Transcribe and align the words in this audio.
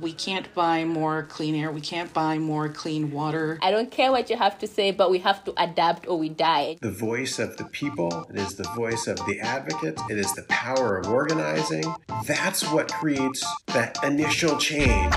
We 0.00 0.14
can't 0.14 0.52
buy 0.54 0.86
more 0.86 1.24
clean 1.24 1.54
air. 1.54 1.70
We 1.70 1.82
can't 1.82 2.10
buy 2.14 2.38
more 2.38 2.70
clean 2.70 3.12
water. 3.12 3.58
I 3.60 3.70
don't 3.70 3.90
care 3.90 4.10
what 4.10 4.30
you 4.30 4.38
have 4.38 4.58
to 4.60 4.66
say, 4.66 4.90
but 4.90 5.10
we 5.10 5.18
have 5.18 5.44
to 5.44 5.52
adapt 5.62 6.08
or 6.08 6.18
we 6.18 6.30
die. 6.30 6.78
The 6.80 6.90
voice 6.90 7.38
of 7.38 7.58
the 7.58 7.66
people, 7.66 8.24
it 8.30 8.36
is 8.36 8.54
the 8.54 8.66
voice 8.74 9.06
of 9.06 9.18
the 9.26 9.38
advocate, 9.40 10.00
it 10.08 10.16
is 10.16 10.32
the 10.32 10.44
power 10.44 10.96
of 10.96 11.08
organizing. 11.08 11.84
That's 12.26 12.62
what 12.72 12.90
creates 12.90 13.44
that 13.66 14.02
initial 14.02 14.56
change. 14.56 15.14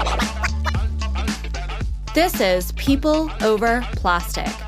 This 2.13 2.41
is 2.41 2.73
People 2.73 3.31
Over 3.41 3.81
Plastic. 3.93 4.64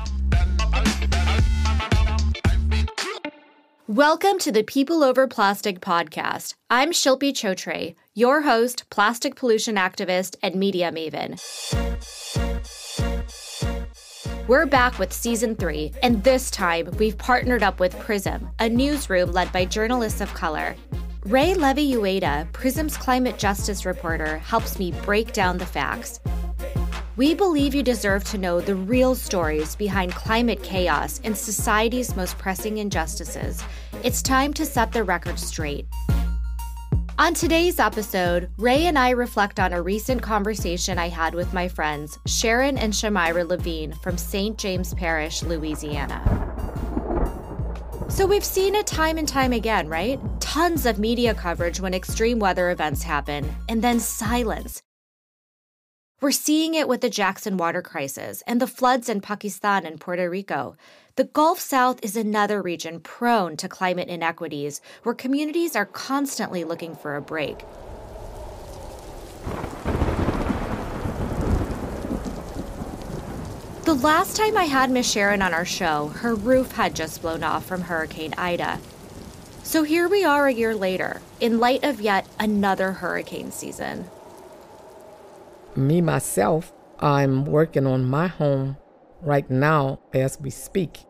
Welcome 3.98 4.38
to 4.38 4.52
the 4.52 4.62
People 4.62 5.02
Over 5.02 5.26
Plastic 5.26 5.80
podcast. 5.80 6.54
I'm 6.70 6.92
Shilpi 6.92 7.32
Chhotray, 7.32 7.96
your 8.14 8.42
host, 8.42 8.88
plastic 8.90 9.34
pollution 9.34 9.74
activist, 9.74 10.36
and 10.40 10.54
media 10.54 10.92
maven. 10.92 11.40
We're 14.46 14.66
back 14.66 15.00
with 15.00 15.12
season 15.12 15.56
three, 15.56 15.92
and 16.00 16.22
this 16.22 16.48
time 16.48 16.92
we've 17.00 17.18
partnered 17.18 17.64
up 17.64 17.80
with 17.80 17.98
Prism, 17.98 18.48
a 18.60 18.68
newsroom 18.68 19.32
led 19.32 19.50
by 19.52 19.64
journalists 19.64 20.20
of 20.20 20.32
color. 20.32 20.76
Ray 21.24 21.54
Levy 21.54 21.94
Uyeda, 21.94 22.52
Prism's 22.52 22.96
climate 22.96 23.36
justice 23.36 23.84
reporter, 23.84 24.38
helps 24.38 24.78
me 24.78 24.92
break 25.04 25.32
down 25.32 25.58
the 25.58 25.66
facts. 25.66 26.20
We 27.18 27.34
believe 27.34 27.74
you 27.74 27.82
deserve 27.82 28.22
to 28.26 28.38
know 28.38 28.60
the 28.60 28.76
real 28.76 29.16
stories 29.16 29.74
behind 29.74 30.14
climate 30.14 30.62
chaos 30.62 31.20
and 31.24 31.36
society's 31.36 32.14
most 32.14 32.38
pressing 32.38 32.78
injustices. 32.78 33.60
It's 34.04 34.22
time 34.22 34.54
to 34.54 34.64
set 34.64 34.92
the 34.92 35.02
record 35.02 35.36
straight. 35.36 35.88
On 37.18 37.34
today's 37.34 37.80
episode, 37.80 38.50
Ray 38.56 38.86
and 38.86 38.96
I 38.96 39.10
reflect 39.10 39.58
on 39.58 39.72
a 39.72 39.82
recent 39.82 40.22
conversation 40.22 40.96
I 40.96 41.08
had 41.08 41.34
with 41.34 41.52
my 41.52 41.66
friends 41.66 42.20
Sharon 42.28 42.78
and 42.78 42.92
Shamyra 42.92 43.48
Lavigne 43.48 43.96
from 44.00 44.16
St. 44.16 44.56
James 44.56 44.94
Parish, 44.94 45.42
Louisiana. 45.42 46.22
So 48.08 48.26
we've 48.26 48.44
seen 48.44 48.76
it 48.76 48.86
time 48.86 49.18
and 49.18 49.26
time 49.26 49.52
again, 49.52 49.88
right? 49.88 50.20
Tons 50.38 50.86
of 50.86 51.00
media 51.00 51.34
coverage 51.34 51.80
when 51.80 51.94
extreme 51.94 52.38
weather 52.38 52.70
events 52.70 53.02
happen, 53.02 53.52
and 53.68 53.82
then 53.82 53.98
silence 53.98 54.82
we're 56.20 56.32
seeing 56.32 56.74
it 56.74 56.88
with 56.88 57.00
the 57.00 57.08
Jackson 57.10 57.56
water 57.56 57.80
crisis 57.80 58.42
and 58.46 58.60
the 58.60 58.66
floods 58.66 59.08
in 59.08 59.20
Pakistan 59.20 59.86
and 59.86 60.00
Puerto 60.00 60.28
Rico. 60.28 60.76
The 61.14 61.24
Gulf 61.24 61.60
South 61.60 62.00
is 62.02 62.16
another 62.16 62.60
region 62.60 62.98
prone 62.98 63.56
to 63.56 63.68
climate 63.68 64.08
inequities 64.08 64.80
where 65.04 65.14
communities 65.14 65.76
are 65.76 65.86
constantly 65.86 66.64
looking 66.64 66.96
for 66.96 67.14
a 67.14 67.22
break. 67.22 67.58
The 73.84 73.94
last 73.94 74.36
time 74.36 74.56
I 74.56 74.64
had 74.64 74.90
Miss 74.90 75.10
Sharon 75.10 75.40
on 75.40 75.54
our 75.54 75.64
show, 75.64 76.08
her 76.08 76.34
roof 76.34 76.72
had 76.72 76.96
just 76.96 77.22
blown 77.22 77.44
off 77.44 77.64
from 77.64 77.82
Hurricane 77.82 78.34
Ida. 78.36 78.80
So 79.62 79.84
here 79.84 80.08
we 80.08 80.24
are 80.24 80.46
a 80.48 80.52
year 80.52 80.74
later, 80.74 81.20
in 81.40 81.60
light 81.60 81.84
of 81.84 82.00
yet 82.00 82.26
another 82.40 82.92
hurricane 82.92 83.52
season 83.52 84.10
me 85.78 86.00
myself, 86.00 86.72
I'm 86.98 87.44
working 87.44 87.86
on 87.86 88.04
my 88.04 88.26
home 88.26 88.76
right 89.22 89.48
now 89.50 90.00
as 90.12 90.40
we 90.40 90.50
speak. 90.50 91.04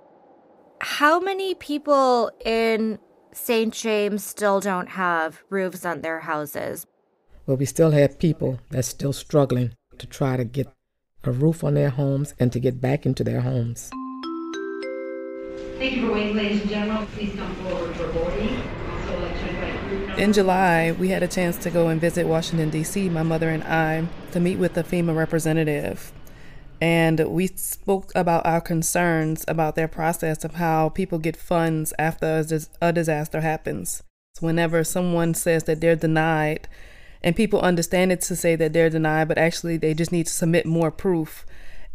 How 0.80 1.18
many 1.18 1.54
people 1.54 2.30
in 2.44 2.98
St. 3.32 3.72
James 3.72 4.24
still 4.24 4.60
don't 4.60 4.90
have 4.90 5.42
roofs 5.50 5.84
on 5.84 6.02
their 6.02 6.20
houses? 6.20 6.86
Well, 7.46 7.56
we 7.56 7.64
still 7.64 7.90
have 7.92 8.18
people 8.18 8.60
that's 8.70 8.88
still 8.88 9.12
struggling 9.12 9.72
to 9.98 10.06
try 10.06 10.36
to 10.36 10.44
get 10.44 10.72
a 11.24 11.32
roof 11.32 11.64
on 11.64 11.74
their 11.74 11.90
homes 11.90 12.34
and 12.38 12.52
to 12.52 12.60
get 12.60 12.80
back 12.80 13.06
into 13.06 13.24
their 13.24 13.40
homes. 13.40 13.90
Thank 15.78 15.96
you 15.96 16.06
for 16.06 16.14
waiting, 16.14 16.36
ladies 16.36 16.60
and 16.62 16.70
gentlemen. 16.70 17.06
Please 17.08 17.34
come 17.34 17.54
forward 17.56 17.96
for 17.96 18.08
boarding. 18.12 18.77
In 20.18 20.32
July, 20.32 20.90
we 20.90 21.10
had 21.10 21.22
a 21.22 21.28
chance 21.28 21.56
to 21.58 21.70
go 21.70 21.86
and 21.86 22.00
visit 22.00 22.26
Washington, 22.26 22.70
D.C., 22.70 23.08
my 23.08 23.22
mother 23.22 23.50
and 23.50 23.62
I, 23.62 24.08
to 24.32 24.40
meet 24.40 24.58
with 24.58 24.76
a 24.76 24.82
FEMA 24.82 25.14
representative. 25.16 26.12
And 26.80 27.20
we 27.28 27.46
spoke 27.46 28.10
about 28.16 28.44
our 28.44 28.60
concerns 28.60 29.44
about 29.46 29.76
their 29.76 29.86
process 29.86 30.44
of 30.44 30.56
how 30.56 30.88
people 30.88 31.20
get 31.20 31.36
funds 31.36 31.94
after 32.00 32.44
a 32.82 32.92
disaster 32.92 33.42
happens. 33.42 34.02
So 34.34 34.46
whenever 34.46 34.82
someone 34.82 35.34
says 35.34 35.62
that 35.64 35.80
they're 35.80 35.94
denied, 35.94 36.66
and 37.22 37.36
people 37.36 37.60
understand 37.60 38.10
it 38.10 38.20
to 38.22 38.34
say 38.34 38.56
that 38.56 38.72
they're 38.72 38.90
denied, 38.90 39.28
but 39.28 39.38
actually 39.38 39.76
they 39.76 39.94
just 39.94 40.10
need 40.10 40.26
to 40.26 40.32
submit 40.32 40.66
more 40.66 40.90
proof. 40.90 41.46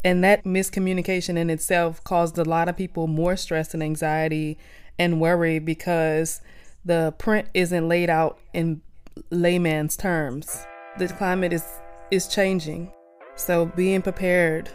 And 0.05 0.23
that 0.23 0.45
miscommunication 0.45 1.35
in 1.35 1.49
itself 1.49 2.01
caused 2.05 2.37
a 2.37 2.45
lot 2.45 2.69
of 2.69 2.77
people 2.77 3.07
more 3.07 3.35
stress 3.35 3.73
and 3.73 3.83
anxiety 3.83 4.57
and 4.97 5.19
worry 5.19 5.59
because 5.59 6.39
the 6.85 7.13
print 7.17 7.47
isn't 7.53 7.87
laid 7.87 8.09
out 8.09 8.39
in 8.53 8.81
layman's 9.29 9.95
terms. 9.95 10.65
The 10.97 11.07
climate 11.07 11.53
is 11.53 11.65
is 12.11 12.27
changing. 12.27 12.91
So 13.35 13.65
being 13.65 14.01
prepared, 14.01 14.69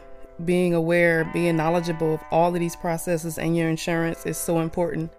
being 0.45 0.75
aware, 0.75 1.25
being 1.33 1.57
knowledgeable 1.57 2.15
of 2.15 2.21
all 2.31 2.53
of 2.53 2.61
these 2.61 2.77
processes 2.77 3.39
and 3.39 3.57
your 3.57 3.69
insurance 3.69 4.27
is 4.27 4.37
so 4.37 4.61
important. 4.61 5.13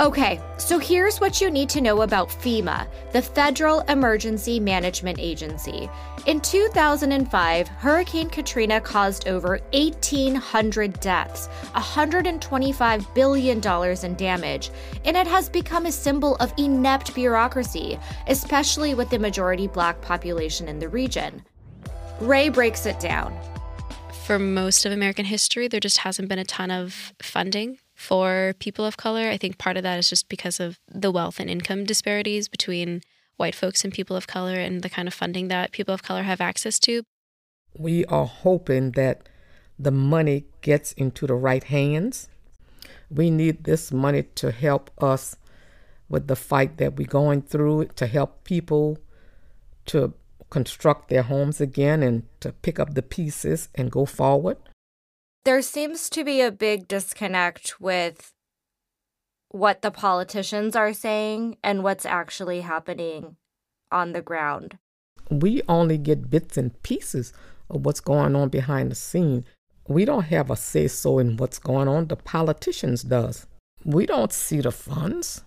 Okay, 0.00 0.40
so 0.56 0.78
here's 0.78 1.20
what 1.20 1.42
you 1.42 1.50
need 1.50 1.68
to 1.68 1.82
know 1.82 2.00
about 2.00 2.30
FEMA, 2.30 2.88
the 3.12 3.20
Federal 3.20 3.80
Emergency 3.80 4.58
Management 4.58 5.18
Agency. 5.18 5.90
In 6.24 6.40
2005, 6.40 7.68
Hurricane 7.68 8.30
Katrina 8.30 8.80
caused 8.80 9.28
over 9.28 9.60
1,800 9.74 11.00
deaths, 11.00 11.48
$125 11.74 13.14
billion 13.14 13.60
in 14.02 14.14
damage, 14.14 14.70
and 15.04 15.18
it 15.18 15.26
has 15.26 15.50
become 15.50 15.84
a 15.84 15.92
symbol 15.92 16.36
of 16.36 16.54
inept 16.56 17.14
bureaucracy, 17.14 17.98
especially 18.26 18.94
with 18.94 19.10
the 19.10 19.18
majority 19.18 19.66
black 19.66 20.00
population 20.00 20.66
in 20.66 20.78
the 20.78 20.88
region. 20.88 21.44
Ray 22.20 22.48
breaks 22.48 22.86
it 22.86 22.98
down. 23.00 23.38
For 24.24 24.38
most 24.38 24.86
of 24.86 24.92
American 24.92 25.26
history, 25.26 25.68
there 25.68 25.78
just 25.78 25.98
hasn't 25.98 26.30
been 26.30 26.38
a 26.38 26.44
ton 26.44 26.70
of 26.70 27.12
funding 27.20 27.76
for 28.00 28.54
people 28.58 28.86
of 28.86 28.96
color. 28.96 29.28
I 29.28 29.36
think 29.36 29.58
part 29.58 29.76
of 29.76 29.82
that 29.82 29.98
is 29.98 30.08
just 30.08 30.30
because 30.30 30.58
of 30.58 30.80
the 30.88 31.10
wealth 31.10 31.38
and 31.38 31.50
income 31.50 31.84
disparities 31.84 32.48
between 32.48 33.02
white 33.36 33.54
folks 33.54 33.84
and 33.84 33.92
people 33.92 34.16
of 34.16 34.26
color 34.26 34.54
and 34.54 34.80
the 34.80 34.88
kind 34.88 35.06
of 35.06 35.12
funding 35.12 35.48
that 35.48 35.70
people 35.70 35.92
of 35.92 36.02
color 36.02 36.22
have 36.22 36.40
access 36.40 36.78
to. 36.80 37.02
We 37.76 38.06
are 38.06 38.24
hoping 38.24 38.92
that 38.92 39.28
the 39.78 39.90
money 39.90 40.46
gets 40.62 40.92
into 40.94 41.26
the 41.26 41.34
right 41.34 41.62
hands. 41.62 42.30
We 43.10 43.30
need 43.30 43.64
this 43.64 43.92
money 43.92 44.22
to 44.36 44.50
help 44.50 44.90
us 44.96 45.36
with 46.08 46.26
the 46.26 46.36
fight 46.36 46.78
that 46.78 46.96
we're 46.96 47.06
going 47.06 47.42
through, 47.42 47.84
to 47.96 48.06
help 48.06 48.44
people 48.44 48.96
to 49.86 50.14
construct 50.48 51.10
their 51.10 51.22
homes 51.22 51.60
again 51.60 52.02
and 52.02 52.22
to 52.40 52.52
pick 52.52 52.80
up 52.80 52.94
the 52.94 53.02
pieces 53.02 53.68
and 53.74 53.92
go 53.92 54.06
forward 54.06 54.56
there 55.44 55.62
seems 55.62 56.10
to 56.10 56.24
be 56.24 56.40
a 56.40 56.52
big 56.52 56.86
disconnect 56.86 57.80
with 57.80 58.32
what 59.48 59.82
the 59.82 59.90
politicians 59.90 60.76
are 60.76 60.92
saying 60.92 61.56
and 61.64 61.82
what's 61.82 62.06
actually 62.06 62.60
happening 62.60 63.36
on 63.90 64.12
the 64.12 64.22
ground. 64.22 64.78
We 65.30 65.62
only 65.68 65.98
get 65.98 66.30
bits 66.30 66.56
and 66.56 66.80
pieces 66.82 67.32
of 67.68 67.84
what's 67.84 68.00
going 68.00 68.36
on 68.36 68.48
behind 68.48 68.90
the 68.90 68.96
scene. 68.96 69.44
We 69.88 70.04
don't 70.04 70.24
have 70.24 70.50
a 70.50 70.56
say 70.56 70.88
so 70.88 71.18
in 71.18 71.36
what's 71.36 71.58
going 71.58 71.88
on. 71.88 72.08
The 72.08 72.16
politicians 72.16 73.02
does. 73.02 73.46
We 73.84 74.06
don't 74.06 74.32
see 74.32 74.60
the 74.60 74.72
funds. 74.72 75.42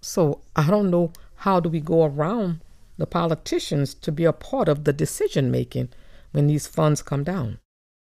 So 0.00 0.42
I 0.54 0.68
don't 0.68 0.90
know 0.90 1.12
how 1.36 1.60
do 1.60 1.68
we 1.68 1.80
go 1.80 2.04
around 2.04 2.60
the 2.98 3.06
politicians 3.06 3.94
to 3.94 4.10
be 4.10 4.24
a 4.24 4.32
part 4.32 4.68
of 4.68 4.84
the 4.84 4.92
decision 4.92 5.50
making 5.50 5.90
when 6.32 6.48
these 6.48 6.66
funds 6.66 7.02
come 7.02 7.24
down. 7.24 7.58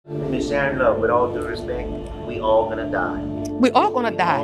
Miss 0.09 0.47
Sharon, 0.47 0.79
Love, 0.79 0.99
with 0.99 1.09
all 1.09 1.33
due 1.33 1.45
respect, 1.45 1.89
we 2.25 2.39
all 2.39 2.69
gonna 2.69 2.89
die. 2.89 3.21
We 3.51 3.71
all 3.71 3.91
gonna 3.91 4.15
die. 4.15 4.43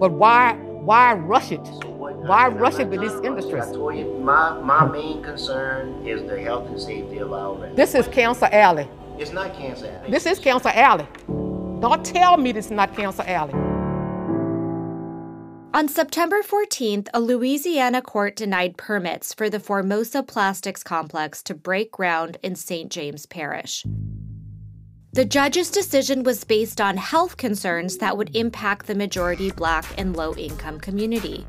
But 0.00 0.12
why 0.12 0.54
why 0.54 1.14
rush 1.14 1.52
it? 1.52 1.64
So 1.64 1.90
what, 1.90 2.16
why 2.16 2.48
rush 2.48 2.78
it 2.78 2.88
with 2.88 3.00
this 3.00 3.12
industry? 3.24 3.60
I 3.60 3.66
told 3.66 3.96
you, 3.96 4.18
my, 4.20 4.60
my 4.60 4.86
main 4.86 5.22
concern 5.22 6.06
is 6.06 6.22
the 6.28 6.40
health 6.40 6.68
and 6.68 6.80
safety 6.80 7.18
of 7.18 7.32
our 7.32 7.54
residents. 7.54 7.76
This 7.76 7.94
is 7.94 8.12
Cancer 8.12 8.48
Alley. 8.52 8.88
It's 9.18 9.32
not 9.32 9.54
Cancer 9.54 9.86
Alley. 9.86 10.10
This 10.10 10.26
is 10.26 10.38
Cancer 10.38 10.70
Alley. 10.70 11.06
Don't 11.80 12.04
tell 12.04 12.36
me 12.36 12.52
this 12.52 12.66
is 12.66 12.70
not 12.72 12.94
Cancer 12.94 13.24
Alley. 13.26 13.54
On 15.74 15.88
September 15.88 16.42
14th, 16.42 17.08
a 17.12 17.20
Louisiana 17.20 18.00
court 18.00 18.34
denied 18.34 18.76
permits 18.76 19.34
for 19.34 19.50
the 19.50 19.60
Formosa 19.60 20.22
Plastics 20.22 20.82
Complex 20.82 21.42
to 21.42 21.54
break 21.54 21.92
ground 21.92 22.38
in 22.42 22.54
St. 22.54 22.90
James 22.90 23.26
Parish. 23.26 23.84
The 25.16 25.24
judge's 25.24 25.70
decision 25.70 26.24
was 26.24 26.44
based 26.44 26.78
on 26.78 26.98
health 26.98 27.38
concerns 27.38 27.96
that 27.96 28.18
would 28.18 28.36
impact 28.36 28.86
the 28.86 28.94
majority 28.94 29.50
black 29.50 29.86
and 29.96 30.14
low 30.14 30.34
income 30.34 30.78
community. 30.78 31.46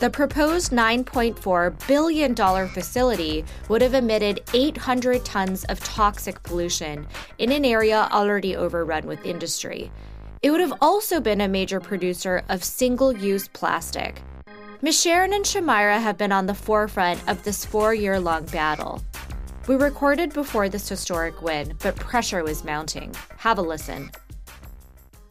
The 0.00 0.10
proposed 0.10 0.72
$9.4 0.72 1.86
billion 1.86 2.34
facility 2.34 3.44
would 3.68 3.82
have 3.82 3.94
emitted 3.94 4.42
800 4.52 5.24
tons 5.24 5.62
of 5.66 5.78
toxic 5.78 6.42
pollution 6.42 7.06
in 7.38 7.52
an 7.52 7.64
area 7.64 8.08
already 8.10 8.56
overrun 8.56 9.06
with 9.06 9.24
industry. 9.24 9.92
It 10.42 10.50
would 10.50 10.60
have 10.60 10.74
also 10.80 11.20
been 11.20 11.40
a 11.40 11.46
major 11.46 11.78
producer 11.78 12.42
of 12.48 12.64
single 12.64 13.12
use 13.12 13.46
plastic. 13.46 14.22
Ms. 14.82 15.00
Sharon 15.00 15.32
and 15.34 15.44
Shamyra 15.44 16.00
have 16.00 16.18
been 16.18 16.32
on 16.32 16.46
the 16.46 16.52
forefront 16.52 17.22
of 17.28 17.44
this 17.44 17.64
four 17.64 17.94
year 17.94 18.18
long 18.18 18.44
battle. 18.46 19.04
We 19.66 19.76
recorded 19.76 20.34
before 20.34 20.68
this 20.68 20.90
historic 20.90 21.40
win, 21.40 21.74
but 21.82 21.96
pressure 21.96 22.44
was 22.44 22.64
mounting. 22.64 23.14
Have 23.38 23.56
a 23.56 23.62
listen. 23.62 24.10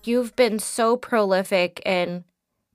You've 0.03 0.35
been 0.35 0.57
so 0.57 0.97
prolific 0.97 1.80
in 1.85 2.24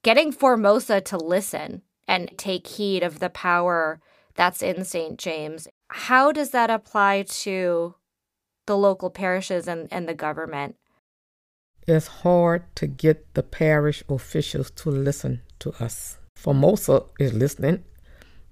getting 0.05 0.31
Formosa 0.31 1.01
to 1.01 1.17
listen 1.17 1.83
and 2.07 2.31
take 2.39 2.69
heed 2.69 3.03
of 3.03 3.19
the 3.19 3.29
power 3.29 4.01
that's 4.37 4.63
in 4.63 4.85
St. 4.85 5.19
James. 5.19 5.67
How 5.89 6.31
does 6.31 6.51
that 6.51 6.71
apply 6.71 7.23
to 7.23 7.97
the 8.67 8.77
local 8.77 9.11
parishes 9.11 9.67
and, 9.67 9.89
and 9.91 10.09
the 10.09 10.15
government? 10.15 10.77
It's 11.89 12.07
hard 12.07 12.63
to 12.77 12.87
get 12.87 13.35
the 13.35 13.43
parish 13.43 14.05
officials 14.09 14.71
to 14.77 14.91
listen 14.91 15.43
to 15.59 15.73
us. 15.83 16.19
Formosa 16.37 17.03
is 17.19 17.33
listening, 17.33 17.83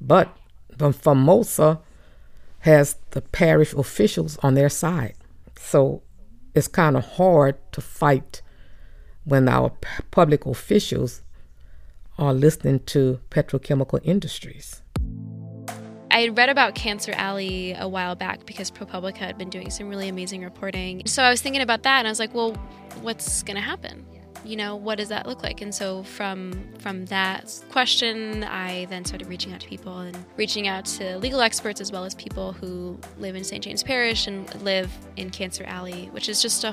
but 0.00 0.36
the 0.76 0.92
Formosa 0.92 1.78
has 2.66 2.96
the 3.12 3.22
parish 3.22 3.72
officials 3.74 4.36
on 4.42 4.54
their 4.54 4.68
side. 4.68 5.14
So 5.56 6.02
it's 6.52 6.66
kind 6.66 6.96
of 6.96 7.04
hard 7.04 7.54
to 7.72 7.80
fight 7.80 8.42
when 9.24 9.48
our 9.48 9.70
public 10.10 10.44
officials 10.46 11.22
are 12.18 12.34
listening 12.34 12.80
to 12.86 13.20
petrochemical 13.30 14.00
industries. 14.02 14.82
I 16.10 16.20
had 16.22 16.36
read 16.36 16.48
about 16.48 16.74
Cancer 16.74 17.12
Alley 17.12 17.72
a 17.78 17.86
while 17.86 18.16
back 18.16 18.46
because 18.46 18.72
ProPublica 18.72 19.18
had 19.18 19.38
been 19.38 19.50
doing 19.50 19.70
some 19.70 19.88
really 19.88 20.08
amazing 20.08 20.42
reporting. 20.42 21.02
So 21.06 21.22
I 21.22 21.30
was 21.30 21.40
thinking 21.40 21.62
about 21.62 21.84
that 21.84 21.98
and 22.00 22.08
I 22.08 22.10
was 22.10 22.18
like, 22.18 22.34
well, 22.34 22.52
what's 23.00 23.44
going 23.44 23.56
to 23.56 23.62
happen? 23.62 24.04
You 24.46 24.54
know, 24.54 24.76
what 24.76 24.98
does 24.98 25.08
that 25.08 25.26
look 25.26 25.42
like? 25.42 25.60
And 25.60 25.74
so 25.74 26.04
from 26.04 26.72
from 26.78 27.04
that 27.06 27.52
question, 27.70 28.44
I 28.44 28.84
then 28.84 29.04
started 29.04 29.26
reaching 29.26 29.52
out 29.52 29.60
to 29.60 29.66
people 29.66 29.98
and 29.98 30.16
reaching 30.36 30.68
out 30.68 30.84
to 30.84 31.18
legal 31.18 31.40
experts 31.40 31.80
as 31.80 31.90
well 31.90 32.04
as 32.04 32.14
people 32.14 32.52
who 32.52 32.96
live 33.18 33.34
in 33.34 33.42
St. 33.42 33.62
James 33.64 33.82
Parish 33.82 34.28
and 34.28 34.62
live 34.62 34.92
in 35.16 35.30
Cancer 35.30 35.64
Alley, 35.64 36.10
which 36.12 36.28
is 36.28 36.40
just 36.40 36.62
a 36.62 36.72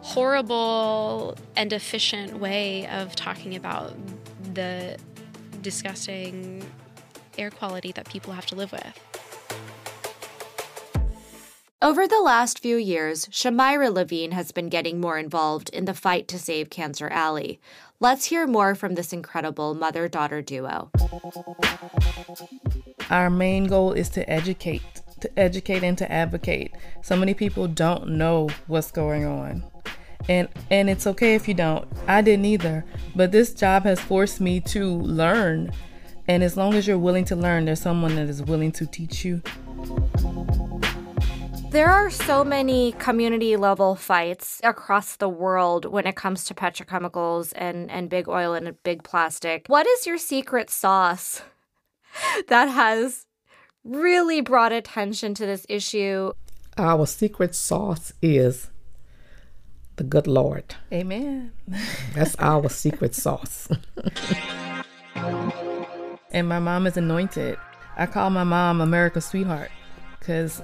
horrible 0.00 1.36
and 1.56 1.74
efficient 1.74 2.38
way 2.38 2.86
of 2.86 3.14
talking 3.14 3.54
about 3.54 3.94
the 4.54 4.96
disgusting 5.60 6.64
air 7.36 7.50
quality 7.50 7.92
that 7.92 8.08
people 8.08 8.32
have 8.32 8.46
to 8.46 8.54
live 8.54 8.72
with. 8.72 9.09
Over 11.82 12.06
the 12.06 12.20
last 12.20 12.58
few 12.58 12.76
years, 12.76 13.24
Shamyra 13.26 13.90
Lavigne 13.90 14.34
has 14.34 14.52
been 14.52 14.68
getting 14.68 15.00
more 15.00 15.16
involved 15.16 15.70
in 15.70 15.86
the 15.86 15.94
fight 15.94 16.28
to 16.28 16.38
save 16.38 16.68
Cancer 16.68 17.08
Alley. 17.08 17.58
Let's 18.00 18.26
hear 18.26 18.46
more 18.46 18.74
from 18.74 18.96
this 18.96 19.14
incredible 19.14 19.74
mother 19.74 20.06
daughter 20.06 20.42
duo. 20.42 20.90
Our 23.08 23.30
main 23.30 23.64
goal 23.64 23.92
is 23.92 24.10
to 24.10 24.28
educate, 24.28 24.82
to 25.20 25.38
educate 25.38 25.82
and 25.82 25.96
to 25.96 26.12
advocate. 26.12 26.72
So 27.02 27.16
many 27.16 27.32
people 27.32 27.66
don't 27.66 28.10
know 28.10 28.50
what's 28.66 28.90
going 28.90 29.24
on 29.24 29.64
and 30.28 30.48
and 30.70 30.90
it's 30.90 31.06
okay 31.06 31.34
if 31.34 31.48
you 31.48 31.54
don't 31.54 31.88
i 32.06 32.20
didn't 32.20 32.44
either 32.44 32.84
but 33.16 33.32
this 33.32 33.54
job 33.54 33.84
has 33.84 33.98
forced 33.98 34.38
me 34.38 34.60
to 34.60 34.96
learn 34.98 35.72
and 36.28 36.42
as 36.42 36.58
long 36.58 36.74
as 36.74 36.86
you're 36.86 36.98
willing 36.98 37.24
to 37.24 37.34
learn 37.34 37.64
there's 37.64 37.80
someone 37.80 38.14
that 38.16 38.28
is 38.28 38.42
willing 38.42 38.70
to 38.70 38.84
teach 38.84 39.24
you 39.24 39.42
there 41.70 41.88
are 41.88 42.10
so 42.10 42.42
many 42.42 42.90
community 42.92 43.56
level 43.56 43.94
fights 43.94 44.60
across 44.64 45.14
the 45.14 45.28
world 45.28 45.84
when 45.84 46.04
it 46.04 46.16
comes 46.16 46.44
to 46.44 46.52
petrochemicals 46.54 47.52
and, 47.54 47.88
and 47.92 48.10
big 48.10 48.28
oil 48.28 48.54
and 48.54 48.82
big 48.82 49.04
plastic. 49.04 49.68
What 49.68 49.86
is 49.86 50.04
your 50.04 50.18
secret 50.18 50.68
sauce 50.68 51.42
that 52.48 52.66
has 52.66 53.26
really 53.84 54.40
brought 54.40 54.72
attention 54.72 55.32
to 55.34 55.46
this 55.46 55.64
issue? 55.68 56.32
Our 56.76 57.06
secret 57.06 57.54
sauce 57.54 58.12
is 58.20 58.70
the 59.94 60.02
good 60.02 60.26
Lord. 60.26 60.74
Amen. 60.92 61.52
That's 62.14 62.34
our 62.40 62.68
secret 62.68 63.14
sauce. 63.14 63.68
and 66.32 66.48
my 66.48 66.58
mom 66.58 66.88
is 66.88 66.96
anointed. 66.96 67.58
I 67.96 68.06
call 68.06 68.30
my 68.30 68.44
mom 68.44 68.80
America's 68.80 69.26
sweetheart 69.26 69.70
because 70.18 70.62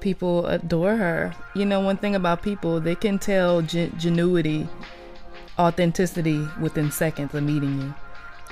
people 0.00 0.46
adore 0.46 0.96
her. 0.96 1.34
You 1.54 1.66
know, 1.66 1.80
one 1.80 1.96
thing 1.96 2.14
about 2.14 2.42
people, 2.42 2.80
they 2.80 2.94
can 2.94 3.18
tell 3.18 3.62
gen- 3.62 3.92
genuity, 3.92 4.68
authenticity 5.58 6.46
within 6.60 6.90
seconds 6.90 7.34
of 7.34 7.42
meeting 7.42 7.80
you. 7.80 7.94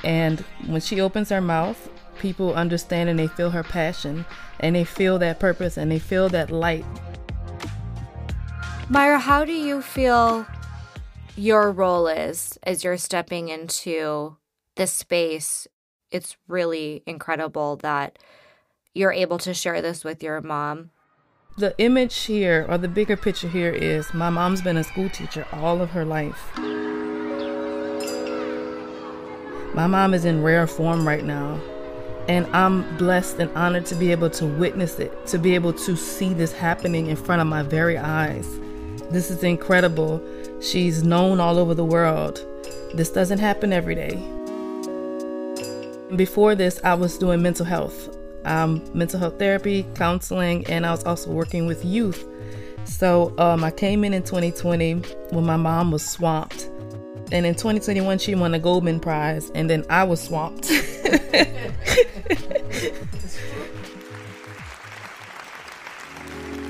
And 0.02 0.40
when 0.66 0.80
she 0.80 1.00
opens 1.00 1.30
her 1.30 1.40
mouth, 1.40 1.88
people 2.18 2.54
understand 2.54 3.08
and 3.08 3.18
they 3.18 3.26
feel 3.26 3.50
her 3.50 3.62
passion 3.62 4.24
and 4.60 4.76
they 4.76 4.84
feel 4.84 5.18
that 5.18 5.40
purpose 5.40 5.76
and 5.76 5.90
they 5.90 5.98
feel 5.98 6.28
that 6.30 6.50
light. 6.50 6.84
Myra, 8.88 9.18
how 9.18 9.44
do 9.44 9.52
you 9.52 9.80
feel 9.80 10.46
your 11.36 11.72
role 11.72 12.06
is 12.06 12.58
as 12.62 12.84
you're 12.84 12.98
stepping 12.98 13.48
into 13.48 14.36
this 14.76 14.92
space? 14.92 15.66
It's 16.10 16.36
really 16.46 17.02
incredible 17.06 17.76
that 17.76 18.18
you're 18.94 19.12
able 19.12 19.38
to 19.38 19.54
share 19.54 19.82
this 19.82 20.04
with 20.04 20.22
your 20.22 20.40
mom. 20.40 20.90
The 21.56 21.72
image 21.78 22.24
here, 22.24 22.66
or 22.68 22.78
the 22.78 22.88
bigger 22.88 23.16
picture 23.16 23.46
here, 23.46 23.70
is 23.70 24.12
my 24.12 24.28
mom's 24.28 24.60
been 24.60 24.76
a 24.76 24.82
school 24.82 25.08
teacher 25.08 25.46
all 25.52 25.80
of 25.80 25.90
her 25.90 26.04
life. 26.04 26.50
My 29.72 29.86
mom 29.86 30.14
is 30.14 30.24
in 30.24 30.42
rare 30.42 30.66
form 30.66 31.06
right 31.06 31.22
now. 31.22 31.60
And 32.26 32.46
I'm 32.48 32.96
blessed 32.96 33.38
and 33.38 33.56
honored 33.56 33.86
to 33.86 33.94
be 33.94 34.10
able 34.10 34.30
to 34.30 34.46
witness 34.46 34.98
it, 34.98 35.26
to 35.28 35.38
be 35.38 35.54
able 35.54 35.72
to 35.74 35.96
see 35.96 36.34
this 36.34 36.52
happening 36.52 37.06
in 37.06 37.14
front 37.14 37.40
of 37.40 37.46
my 37.46 37.62
very 37.62 37.98
eyes. 37.98 38.58
This 39.10 39.30
is 39.30 39.44
incredible. 39.44 40.20
She's 40.60 41.04
known 41.04 41.38
all 41.38 41.58
over 41.58 41.74
the 41.74 41.84
world. 41.84 42.44
This 42.94 43.10
doesn't 43.10 43.38
happen 43.38 43.72
every 43.72 43.94
day. 43.94 44.16
Before 46.16 46.56
this, 46.56 46.80
I 46.82 46.94
was 46.94 47.16
doing 47.16 47.42
mental 47.42 47.66
health, 47.66 48.13
um, 48.44 48.82
mental 48.94 49.18
health 49.18 49.38
therapy, 49.38 49.86
counseling, 49.94 50.66
and 50.66 50.86
I 50.86 50.90
was 50.90 51.04
also 51.04 51.30
working 51.30 51.66
with 51.66 51.84
youth. 51.84 52.26
So 52.84 53.34
um, 53.38 53.64
I 53.64 53.70
came 53.70 54.04
in 54.04 54.12
in 54.12 54.22
2020 54.22 54.94
when 55.30 55.44
my 55.44 55.56
mom 55.56 55.90
was 55.90 56.04
swamped. 56.04 56.70
And 57.32 57.46
in 57.46 57.54
2021, 57.54 58.18
she 58.18 58.34
won 58.34 58.54
a 58.54 58.58
Goldman 58.58 59.00
Prize, 59.00 59.50
and 59.54 59.68
then 59.68 59.84
I 59.88 60.04
was 60.04 60.22
swamped. 60.22 60.66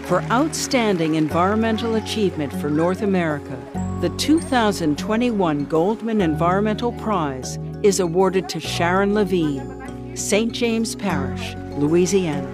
For 0.06 0.22
outstanding 0.25 1.14
environmental 1.16 1.96
achievement 1.96 2.52
for 2.60 2.70
North 2.70 3.02
America, 3.02 3.58
the 4.00 4.10
2021 4.10 5.64
Goldman 5.64 6.20
Environmental 6.20 6.92
Prize 6.92 7.58
is 7.82 8.00
awarded 8.00 8.48
to 8.50 8.60
Sharon 8.60 9.14
Lavigne, 9.14 9.73
St. 10.14 10.52
James 10.52 10.94
Parish, 10.94 11.54
Louisiana. 11.76 12.49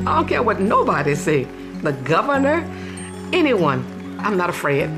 I 0.00 0.16
don't 0.16 0.28
care 0.28 0.42
what 0.42 0.60
nobody 0.60 1.14
say, 1.14 1.44
the 1.82 1.92
governor, 1.92 2.64
anyone. 3.32 3.84
I'm 4.18 4.36
not 4.36 4.50
afraid. 4.50 4.90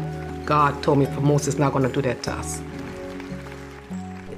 God 0.47 0.83
told 0.83 0.99
me 0.99 1.07
Formosa 1.07 1.49
is 1.49 1.59
not 1.59 1.73
going 1.73 1.87
to 1.87 1.93
do 1.93 2.01
that 2.03 2.23
to 2.25 2.33
us. 2.33 2.63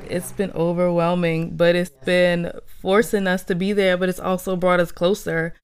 It's 0.08 0.32
been 0.32 0.50
overwhelming, 0.52 1.56
but 1.56 1.74
it's 1.76 1.90
been 2.04 2.50
forcing 2.80 3.26
us 3.26 3.44
to 3.44 3.54
be 3.54 3.72
there, 3.72 3.96
but 3.96 4.08
it's 4.08 4.20
also 4.20 4.56
brought 4.56 4.80
us 4.80 4.92
closer. 4.92 5.54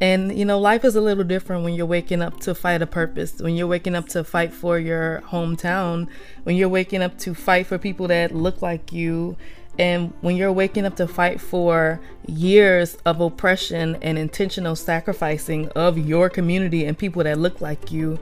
And 0.00 0.38
you 0.38 0.44
know, 0.44 0.60
life 0.60 0.84
is 0.84 0.94
a 0.94 1.00
little 1.00 1.24
different 1.24 1.64
when 1.64 1.74
you're 1.74 1.86
waking 1.86 2.22
up 2.22 2.38
to 2.40 2.54
fight 2.54 2.82
a 2.82 2.86
purpose, 2.86 3.40
when 3.40 3.56
you're 3.56 3.66
waking 3.66 3.96
up 3.96 4.08
to 4.08 4.22
fight 4.22 4.52
for 4.52 4.78
your 4.78 5.22
hometown, 5.26 6.08
when 6.44 6.56
you're 6.56 6.68
waking 6.68 7.02
up 7.02 7.18
to 7.18 7.34
fight 7.34 7.66
for 7.66 7.78
people 7.78 8.06
that 8.08 8.34
look 8.34 8.62
like 8.62 8.92
you, 8.92 9.36
and 9.78 10.12
when 10.20 10.36
you're 10.36 10.52
waking 10.52 10.84
up 10.84 10.96
to 10.96 11.08
fight 11.08 11.40
for 11.40 12.00
years 12.26 12.96
of 13.04 13.20
oppression 13.20 13.96
and 14.02 14.18
intentional 14.18 14.76
sacrificing 14.76 15.68
of 15.70 15.98
your 15.98 16.30
community 16.30 16.84
and 16.84 16.96
people 16.96 17.24
that 17.24 17.38
look 17.38 17.60
like 17.60 17.90
you. 17.90 18.18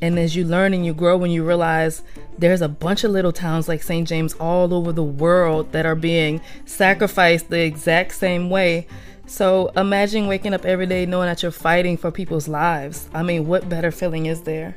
And 0.00 0.16
as 0.16 0.36
you 0.36 0.44
learn 0.44 0.74
and 0.74 0.86
you 0.86 0.94
grow 0.94 1.24
and 1.24 1.32
you 1.32 1.44
realize 1.44 2.02
there's 2.38 2.62
a 2.62 2.68
bunch 2.68 3.02
of 3.02 3.10
little 3.10 3.32
towns 3.32 3.66
like 3.66 3.82
St. 3.82 4.06
James 4.06 4.34
all 4.34 4.72
over 4.72 4.92
the 4.92 5.02
world 5.02 5.72
that 5.72 5.86
are 5.86 5.96
being 5.96 6.40
sacrificed 6.66 7.50
the 7.50 7.64
exact 7.64 8.14
same 8.14 8.48
way 8.48 8.86
so 9.28 9.68
imagine 9.76 10.26
waking 10.26 10.54
up 10.54 10.64
every 10.64 10.86
day 10.86 11.06
knowing 11.06 11.26
that 11.26 11.42
you're 11.42 11.52
fighting 11.52 11.96
for 11.96 12.10
people's 12.10 12.48
lives. 12.48 13.08
I 13.12 13.22
mean, 13.22 13.46
what 13.46 13.68
better 13.68 13.90
feeling 13.90 14.26
is 14.26 14.42
there? 14.42 14.76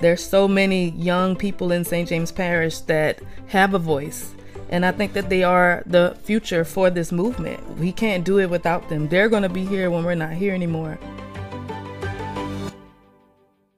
There's 0.00 0.24
so 0.24 0.48
many 0.48 0.90
young 0.90 1.36
people 1.36 1.72
in 1.72 1.84
St. 1.84 2.08
James 2.08 2.32
Parish 2.32 2.78
that 2.80 3.20
have 3.48 3.74
a 3.74 3.78
voice. 3.78 4.34
And 4.70 4.86
I 4.86 4.92
think 4.92 5.12
that 5.12 5.28
they 5.28 5.42
are 5.42 5.82
the 5.84 6.16
future 6.22 6.64
for 6.64 6.90
this 6.90 7.12
movement. 7.12 7.60
We 7.78 7.92
can't 7.92 8.24
do 8.24 8.38
it 8.38 8.48
without 8.48 8.88
them. 8.88 9.08
They're 9.08 9.28
going 9.28 9.42
to 9.42 9.48
be 9.48 9.66
here 9.66 9.90
when 9.90 10.04
we're 10.04 10.14
not 10.14 10.32
here 10.32 10.54
anymore. 10.54 10.98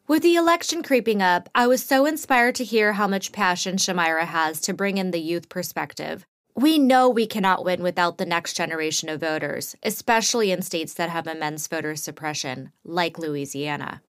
With 0.06 0.22
the 0.22 0.36
election 0.36 0.82
creeping 0.82 1.22
up, 1.22 1.48
I 1.54 1.66
was 1.66 1.82
so 1.82 2.04
inspired 2.04 2.54
to 2.56 2.64
hear 2.64 2.92
how 2.92 3.08
much 3.08 3.32
passion 3.32 3.76
Shamyra 3.76 4.26
has 4.26 4.60
to 4.60 4.74
bring 4.74 4.98
in 4.98 5.10
the 5.10 5.20
youth 5.20 5.48
perspective. 5.48 6.26
We 6.54 6.78
know 6.78 7.08
we 7.08 7.26
cannot 7.26 7.64
win 7.64 7.82
without 7.82 8.18
the 8.18 8.26
next 8.26 8.54
generation 8.54 9.08
of 9.08 9.20
voters, 9.20 9.74
especially 9.82 10.52
in 10.52 10.60
states 10.60 10.92
that 10.94 11.08
have 11.08 11.26
immense 11.26 11.66
voter 11.66 11.96
suppression, 11.96 12.72
like 12.84 13.18
Louisiana. 13.18 14.02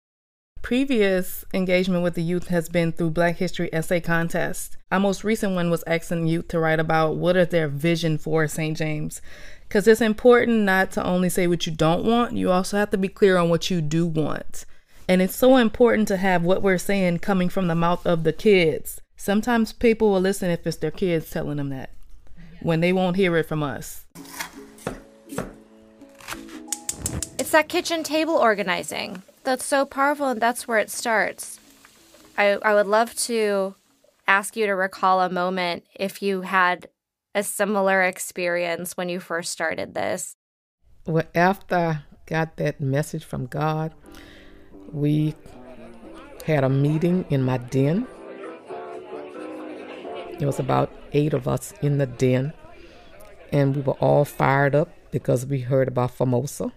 Previous 0.61 1.45
engagement 1.53 2.03
with 2.03 2.15
the 2.15 2.21
youth 2.21 2.49
has 2.49 2.67
been 2.67 2.91
through 2.91 3.11
Black 3.11 3.37
History 3.37 3.73
Essay 3.73 4.01
Contest. 4.01 4.75
Our 4.91 4.99
most 4.99 5.23
recent 5.23 5.55
one 5.55 5.69
was 5.69 5.85
asking 5.87 6.27
youth 6.27 6.49
to 6.49 6.59
write 6.59 6.81
about 6.81 7.15
what 7.15 7.37
is 7.37 7.47
their 7.47 7.69
vision 7.69 8.17
for 8.17 8.45
St. 8.49 8.75
James. 8.77 9.21
Because 9.61 9.87
it's 9.87 10.01
important 10.01 10.63
not 10.63 10.91
to 10.91 11.03
only 11.03 11.29
say 11.29 11.47
what 11.47 11.65
you 11.65 11.71
don't 11.71 12.03
want, 12.03 12.35
you 12.35 12.51
also 12.51 12.75
have 12.75 12.91
to 12.91 12.97
be 12.97 13.07
clear 13.07 13.37
on 13.37 13.47
what 13.47 13.71
you 13.71 13.79
do 13.79 14.05
want. 14.05 14.65
And 15.07 15.21
it's 15.21 15.35
so 15.35 15.55
important 15.55 16.09
to 16.09 16.17
have 16.17 16.43
what 16.43 16.61
we're 16.61 16.77
saying 16.77 17.19
coming 17.19 17.47
from 17.47 17.67
the 17.67 17.75
mouth 17.75 18.05
of 18.05 18.25
the 18.25 18.33
kids. 18.33 18.99
Sometimes 19.15 19.71
people 19.71 20.11
will 20.11 20.19
listen 20.19 20.49
if 20.49 20.67
it's 20.67 20.77
their 20.77 20.91
kids 20.91 21.29
telling 21.29 21.55
them 21.55 21.69
that 21.69 21.91
when 22.63 22.79
they 22.79 22.93
won't 22.93 23.15
hear 23.15 23.37
it 23.37 23.43
from 23.43 23.61
us. 23.61 24.05
It's 27.37 27.51
that 27.51 27.69
kitchen 27.69 28.03
table 28.03 28.35
organizing 28.35 29.21
that's 29.43 29.65
so 29.65 29.85
powerful, 29.85 30.29
and 30.29 30.41
that's 30.41 30.67
where 30.67 30.79
it 30.79 30.89
starts. 30.89 31.59
I, 32.37 32.53
I 32.63 32.73
would 32.73 32.87
love 32.87 33.13
to 33.15 33.75
ask 34.27 34.55
you 34.55 34.65
to 34.65 34.73
recall 34.73 35.21
a 35.21 35.29
moment 35.29 35.85
if 35.93 36.21
you 36.21 36.41
had 36.41 36.87
a 37.35 37.43
similar 37.43 38.01
experience 38.03 38.95
when 38.95 39.09
you 39.09 39.19
first 39.19 39.51
started 39.51 39.93
this. 39.93 40.35
Well, 41.05 41.25
after 41.35 41.75
I 41.75 41.99
got 42.25 42.57
that 42.57 42.79
message 42.79 43.25
from 43.25 43.47
God, 43.47 43.93
we 44.91 45.35
had 46.45 46.63
a 46.63 46.69
meeting 46.69 47.25
in 47.29 47.41
my 47.41 47.57
den 47.57 48.07
it 50.43 50.45
was 50.45 50.59
about 50.59 50.91
eight 51.13 51.33
of 51.33 51.47
us 51.47 51.73
in 51.81 51.97
the 51.99 52.05
den, 52.05 52.51
and 53.53 53.75
we 53.75 53.81
were 53.81 53.93
all 53.93 54.25
fired 54.25 54.75
up 54.75 54.89
because 55.09 55.45
we 55.45 55.61
heard 55.61 55.87
about 55.87 56.11
Formosa. 56.11 56.73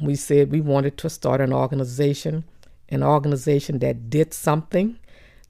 We 0.00 0.16
said 0.16 0.50
we 0.50 0.60
wanted 0.60 0.98
to 0.98 1.08
start 1.08 1.40
an 1.40 1.52
organization, 1.52 2.44
an 2.88 3.04
organization 3.04 3.78
that 3.78 4.10
did 4.10 4.34
something, 4.34 4.98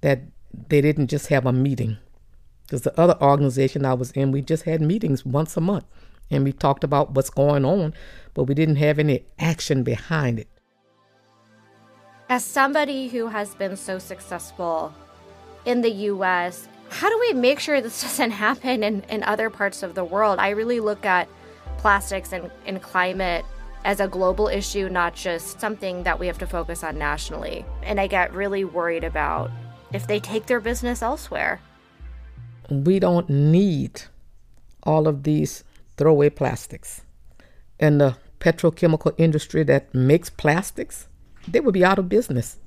that 0.02 0.20
they 0.68 0.82
didn't 0.82 1.08
just 1.08 1.28
have 1.28 1.46
a 1.46 1.52
meeting. 1.52 1.96
Because 2.64 2.82
the 2.82 3.00
other 3.00 3.16
organization 3.22 3.86
I 3.86 3.94
was 3.94 4.10
in, 4.10 4.30
we 4.30 4.42
just 4.42 4.64
had 4.64 4.82
meetings 4.82 5.24
once 5.24 5.56
a 5.56 5.60
month 5.62 5.86
and 6.30 6.44
we 6.44 6.52
talked 6.52 6.84
about 6.84 7.12
what's 7.12 7.30
going 7.30 7.64
on, 7.64 7.94
but 8.34 8.44
we 8.44 8.54
didn't 8.54 8.76
have 8.76 8.98
any 8.98 9.24
action 9.38 9.82
behind 9.82 10.38
it. 10.38 10.48
As 12.28 12.44
somebody 12.44 13.08
who 13.08 13.28
has 13.28 13.54
been 13.54 13.74
so 13.74 13.98
successful 13.98 14.92
in 15.64 15.80
the 15.80 15.90
US 16.12 16.68
how 16.90 17.08
do 17.08 17.18
we 17.18 17.32
make 17.32 17.60
sure 17.60 17.80
this 17.80 18.02
doesn't 18.02 18.32
happen 18.32 18.82
in, 18.82 19.02
in 19.08 19.22
other 19.22 19.50
parts 19.50 19.82
of 19.82 19.94
the 19.94 20.04
world? 20.04 20.38
I 20.38 20.50
really 20.50 20.80
look 20.80 21.04
at 21.04 21.28
plastics 21.78 22.32
and, 22.32 22.50
and 22.66 22.82
climate 22.82 23.44
as 23.84 24.00
a 24.00 24.08
global 24.08 24.48
issue, 24.48 24.88
not 24.88 25.14
just 25.14 25.60
something 25.60 26.02
that 26.02 26.18
we 26.18 26.26
have 26.26 26.38
to 26.38 26.46
focus 26.46 26.82
on 26.82 26.98
nationally. 26.98 27.64
And 27.82 28.00
I 28.00 28.06
get 28.06 28.34
really 28.34 28.64
worried 28.64 29.04
about 29.04 29.50
if 29.92 30.06
they 30.06 30.20
take 30.20 30.46
their 30.46 30.60
business 30.60 31.02
elsewhere. 31.02 31.60
We 32.68 32.98
don't 32.98 33.30
need 33.30 34.02
all 34.82 35.08
of 35.08 35.22
these 35.22 35.64
throwaway 35.96 36.30
plastics. 36.30 37.02
And 37.80 38.00
the 38.00 38.16
petrochemical 38.40 39.14
industry 39.16 39.62
that 39.64 39.94
makes 39.94 40.28
plastics, 40.28 41.08
they 41.46 41.60
would 41.60 41.74
be 41.74 41.84
out 41.84 41.98
of 41.98 42.08
business 42.08 42.58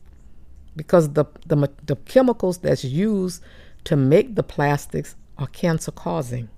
because 0.75 1.13
the, 1.13 1.25
the, 1.46 1.70
the 1.86 1.96
chemicals 1.98 2.60
that's 2.60 2.84
used 2.84 3.44
to 3.84 3.96
make 3.96 4.36
the 4.36 4.44
plastics 4.44 5.16
are 5.38 5.48
cancer 5.48 5.92
causing. 5.92 6.50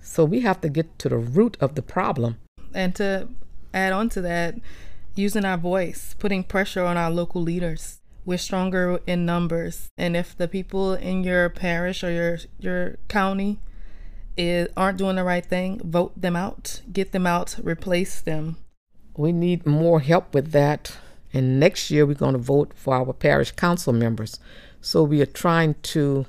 So 0.00 0.24
we 0.24 0.40
have 0.40 0.60
to 0.62 0.68
get 0.68 0.98
to 1.00 1.08
the 1.08 1.18
root 1.18 1.56
of 1.60 1.74
the 1.74 1.82
problem. 1.82 2.38
And 2.74 2.94
to 2.96 3.28
add 3.72 3.92
on 3.92 4.08
to 4.10 4.20
that, 4.22 4.56
using 5.14 5.44
our 5.44 5.56
voice, 5.56 6.14
putting 6.18 6.42
pressure 6.42 6.84
on 6.84 6.96
our 6.96 7.10
local 7.10 7.42
leaders. 7.42 8.00
We're 8.24 8.38
stronger 8.38 9.00
in 9.06 9.26
numbers. 9.26 9.88
And 9.98 10.16
if 10.16 10.36
the 10.36 10.48
people 10.48 10.94
in 10.94 11.24
your 11.24 11.48
parish 11.48 12.04
or 12.04 12.10
your 12.10 12.38
your 12.58 12.96
county 13.08 13.58
is, 14.36 14.68
aren't 14.76 14.98
doing 14.98 15.16
the 15.16 15.24
right 15.24 15.44
thing, 15.44 15.80
vote 15.84 16.20
them 16.20 16.36
out, 16.36 16.82
get 16.92 17.12
them 17.12 17.26
out, 17.26 17.56
replace 17.62 18.20
them. 18.20 18.56
We 19.16 19.32
need 19.32 19.66
more 19.66 20.00
help 20.00 20.34
with 20.34 20.52
that. 20.52 20.96
And 21.34 21.58
next 21.58 21.90
year, 21.90 22.06
we're 22.06 22.14
going 22.14 22.34
to 22.34 22.38
vote 22.38 22.72
for 22.74 22.94
our 22.94 23.12
parish 23.12 23.52
council 23.52 23.92
members. 23.92 24.38
So 24.82 25.04
we 25.04 25.22
are 25.22 25.26
trying 25.26 25.76
to 25.94 26.26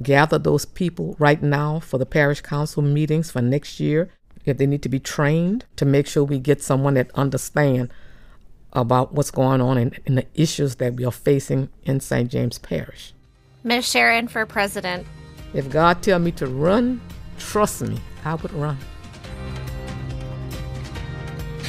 gather 0.00 0.38
those 0.38 0.64
people 0.64 1.16
right 1.18 1.42
now 1.42 1.80
for 1.80 1.98
the 1.98 2.06
parish 2.06 2.40
council 2.40 2.80
meetings 2.80 3.32
for 3.32 3.42
next 3.42 3.80
year. 3.80 4.10
If 4.44 4.56
they 4.56 4.66
need 4.66 4.82
to 4.84 4.88
be 4.88 5.00
trained 5.00 5.64
to 5.76 5.84
make 5.84 6.06
sure 6.06 6.22
we 6.22 6.38
get 6.38 6.62
someone 6.62 6.94
that 6.94 7.10
understand 7.14 7.90
about 8.72 9.12
what's 9.14 9.32
going 9.32 9.60
on 9.60 9.76
and, 9.78 9.98
and 10.06 10.16
the 10.16 10.26
issues 10.34 10.76
that 10.76 10.94
we 10.94 11.04
are 11.04 11.12
facing 11.12 11.68
in 11.82 11.98
St. 11.98 12.30
James 12.30 12.58
Parish. 12.58 13.12
Miss 13.64 13.90
Sharon 13.90 14.28
for 14.28 14.46
president. 14.46 15.04
If 15.54 15.68
God 15.70 16.02
tell 16.02 16.20
me 16.20 16.30
to 16.32 16.46
run, 16.46 17.00
trust 17.38 17.82
me, 17.82 17.98
I 18.24 18.34
would 18.36 18.52
run. 18.52 18.78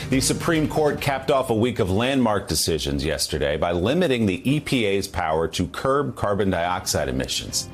The 0.10 0.22
Supreme 0.22 0.68
Court 0.68 1.00
capped 1.00 1.30
off 1.30 1.51
a 1.51 1.56
week 1.56 1.78
of 1.78 1.92
landmark 1.92 2.48
decisions 2.48 3.06
yesterday 3.06 3.58
by 3.58 3.74
limiting 3.74 4.25
the 4.25 4.42
EPA's 4.42 5.08
power 5.08 5.48
to 5.50 5.68
curb 5.68 6.16
carbon 6.16 6.50
dioxide 6.50 7.08
emissions. 7.08 7.70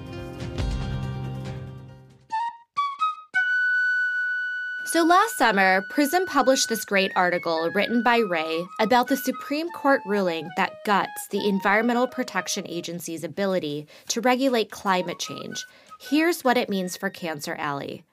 So 4.87 5.05
last 5.05 5.37
summer, 5.37 5.85
Prism 5.89 6.25
published 6.25 6.67
this 6.67 6.83
great 6.83 7.13
article 7.15 7.71
written 7.73 8.03
by 8.03 8.17
Ray 8.17 8.67
about 8.81 9.07
the 9.07 9.15
Supreme 9.15 9.69
Court 9.69 10.01
ruling 10.05 10.49
that 10.57 10.83
guts 10.85 11.27
the 11.31 11.47
Environmental 11.47 12.05
Protection 12.05 12.67
Agency's 12.67 13.23
ability 13.23 13.87
to 14.09 14.19
regulate 14.19 14.71
climate 14.71 15.19
change. 15.19 15.65
Here's 16.01 16.43
what 16.43 16.57
it 16.57 16.67
means 16.67 16.97
for 16.97 17.09
Cancer 17.09 17.55
Alley 17.57 18.03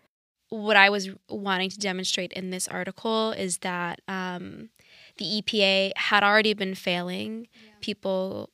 what 0.52 0.76
I 0.76 0.90
was 0.90 1.09
wanting 1.30 1.71
to 1.71 1.78
demonstrate 1.78 2.32
in 2.35 2.50
this 2.50 2.68
article 2.68 3.32
is 3.32 3.59
that 3.59 4.02
um, 4.06 4.68
the 5.16 5.25
EPA 5.25 5.92
had 5.97 6.23
already 6.23 6.52
been 6.52 6.75
failing 6.75 7.49
people 7.80 8.50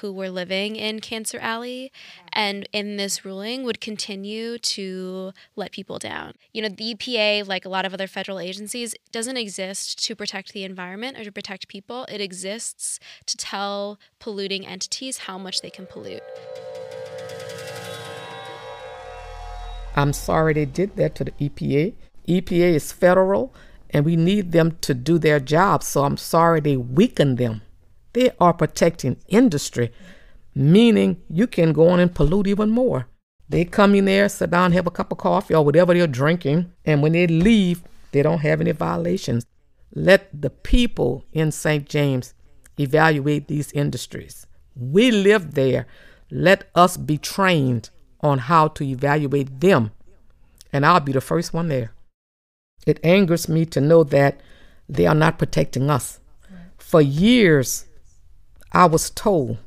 who 0.00 0.12
were 0.12 0.30
living 0.30 0.76
in 0.76 1.00
Cancer 1.00 1.38
Alley, 1.38 1.92
and 2.32 2.68
in 2.72 2.96
this 2.96 3.24
ruling 3.24 3.64
would 3.64 3.80
continue 3.80 4.58
to 4.58 5.32
let 5.56 5.72
people 5.72 5.98
down. 5.98 6.34
You 6.52 6.62
know, 6.62 6.68
the 6.68 6.94
EPA, 6.94 7.46
like 7.46 7.64
a 7.64 7.70
lot 7.70 7.86
of 7.86 7.94
other 7.94 8.06
federal 8.06 8.38
agencies, 8.38 8.94
doesn't 9.12 9.36
exist 9.36 10.02
to 10.04 10.14
protect 10.14 10.52
the 10.52 10.64
environment 10.64 11.18
or 11.18 11.24
to 11.24 11.32
protect 11.32 11.68
people. 11.68 12.04
It 12.10 12.20
exists 12.20 13.00
to 13.26 13.36
tell 13.36 13.98
polluting 14.18 14.66
entities 14.66 15.18
how 15.18 15.38
much 15.38 15.60
they 15.62 15.70
can 15.70 15.86
pollute. 15.86 16.22
I'm 19.98 20.12
sorry 20.12 20.52
they 20.52 20.64
did 20.64 20.96
that 20.96 21.14
to 21.16 21.24
the 21.24 21.32
EPA. 21.32 21.94
EPA 22.28 22.74
is 22.74 22.92
federal 22.92 23.52
and 23.90 24.04
we 24.04 24.16
need 24.16 24.52
them 24.52 24.78
to 24.82 24.94
do 24.94 25.18
their 25.18 25.40
job. 25.40 25.82
So 25.82 26.04
I'm 26.04 26.16
sorry 26.16 26.60
they 26.60 26.76
weakened 26.76 27.38
them. 27.38 27.62
They 28.12 28.30
are 28.40 28.52
protecting 28.52 29.16
industry, 29.28 29.92
meaning 30.54 31.20
you 31.28 31.46
can 31.46 31.72
go 31.72 31.88
on 31.88 32.00
and 32.00 32.14
pollute 32.14 32.46
even 32.46 32.70
more. 32.70 33.08
They 33.48 33.64
come 33.64 33.94
in 33.94 34.04
there, 34.04 34.28
sit 34.28 34.50
down, 34.50 34.72
have 34.72 34.86
a 34.86 34.90
cup 34.90 35.10
of 35.10 35.18
coffee 35.18 35.54
or 35.54 35.64
whatever 35.64 35.94
they're 35.94 36.06
drinking, 36.06 36.70
and 36.84 37.02
when 37.02 37.12
they 37.12 37.26
leave, 37.26 37.82
they 38.12 38.22
don't 38.22 38.40
have 38.40 38.60
any 38.60 38.72
violations. 38.72 39.46
Let 39.94 40.28
the 40.38 40.50
people 40.50 41.24
in 41.32 41.50
St. 41.50 41.88
James 41.88 42.34
evaluate 42.78 43.48
these 43.48 43.72
industries. 43.72 44.46
We 44.76 45.10
live 45.10 45.54
there. 45.54 45.86
Let 46.30 46.68
us 46.74 46.96
be 46.96 47.16
trained 47.16 47.90
on 48.20 48.38
how 48.38 48.68
to 48.68 48.84
evaluate 48.84 49.60
them. 49.60 49.92
And 50.72 50.84
I'll 50.84 51.00
be 51.00 51.12
the 51.12 51.20
first 51.20 51.52
one 51.52 51.68
there. 51.68 51.92
It 52.86 53.00
angers 53.02 53.48
me 53.48 53.64
to 53.66 53.80
know 53.80 54.04
that 54.04 54.40
they 54.88 55.06
are 55.06 55.14
not 55.14 55.38
protecting 55.38 55.90
us. 55.90 56.20
For 56.78 57.00
years, 57.00 57.86
I 58.72 58.86
was 58.86 59.10
told 59.10 59.58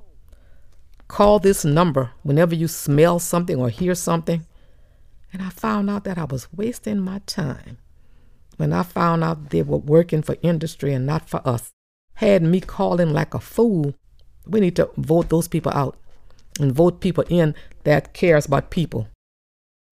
call 1.08 1.40
this 1.40 1.66
number 1.66 2.12
whenever 2.24 2.56
you 2.56 2.70
smell 2.70 3.20
something 3.20 3.58
or 3.58 3.70
hear 3.70 3.94
something. 3.94 4.46
And 5.34 5.42
I 5.42 5.50
found 5.50 5.90
out 5.90 6.06
that 6.06 6.18
I 6.18 6.24
was 6.24 6.48
wasting 6.54 7.00
my 7.00 7.20
time 7.26 7.78
when 8.58 8.74
I 8.74 8.84
found 8.84 9.24
out 9.24 9.50
they 9.50 9.62
were 9.62 9.78
working 9.78 10.22
for 10.22 10.38
industry 10.42 10.94
and 10.94 11.06
not 11.06 11.30
for 11.30 11.46
us. 11.48 11.72
Had 12.16 12.44
me 12.44 12.62
calling 12.62 13.12
like 13.12 13.34
a 13.34 13.40
fool 13.40 13.96
We 14.46 14.60
need 14.60 14.76
to 14.78 14.90
vote 14.98 15.30
those 15.30 15.48
people 15.48 15.72
out 15.74 15.98
and 16.60 16.72
vote 16.72 17.02
people 17.02 17.24
in 17.30 17.56
that 17.84 18.14
cares 18.14 18.46
about 18.46 18.70
people. 18.70 19.08